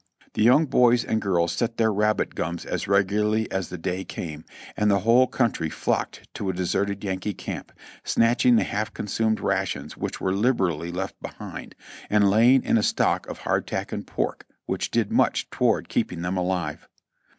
The 0.33 0.41
young 0.41 0.65
boys 0.65 1.05
and 1.05 1.21
girls 1.21 1.51
set 1.51 1.77
their 1.77 1.93
rabbit 1.93 2.33
gums 2.33 2.65
as 2.65 2.87
regularly 2.87 3.45
as 3.51 3.69
the 3.69 3.77
day 3.77 4.03
came, 4.03 4.45
and 4.75 4.89
the 4.89 5.01
whole 5.01 5.27
country 5.27 5.69
flocked 5.69 6.27
to 6.33 6.49
a 6.49 6.53
deserted 6.53 7.03
Yankee 7.03 7.35
camp, 7.35 7.71
snatching 8.03 8.55
the 8.55 8.63
half 8.63 8.91
consumed 8.95 9.39
rations 9.39 9.95
which 9.95 10.19
were 10.19 10.33
lib 10.33 10.57
erally 10.57 10.91
left 10.91 11.21
behind, 11.21 11.75
and 12.09 12.31
laying 12.31 12.63
in 12.63 12.79
a 12.79 12.81
stock 12.81 13.27
of 13.27 13.41
hardtack 13.41 13.91
and 13.91 14.07
pork, 14.07 14.47
which 14.65 14.89
did 14.89 15.11
much 15.11 15.47
toward 15.51 15.87
keeping 15.87 16.23
them 16.23 16.35
alive. 16.35 16.87